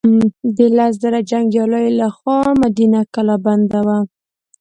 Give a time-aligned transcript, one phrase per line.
[0.57, 3.99] د لس زره جنګیالیو له خوا مدینه کلا بنده وه.